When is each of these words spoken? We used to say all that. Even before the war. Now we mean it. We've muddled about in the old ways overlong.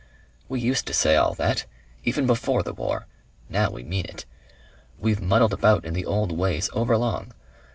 We 0.49 0.59
used 0.59 0.87
to 0.87 0.93
say 0.95 1.15
all 1.15 1.35
that. 1.35 1.67
Even 2.05 2.25
before 2.25 2.63
the 2.63 2.73
war. 2.73 3.05
Now 3.49 3.69
we 3.69 3.83
mean 3.83 4.05
it. 4.05 4.25
We've 4.97 5.21
muddled 5.21 5.53
about 5.53 5.85
in 5.85 5.93
the 5.93 6.07
old 6.07 6.31
ways 6.35 6.71
overlong. 6.73 7.35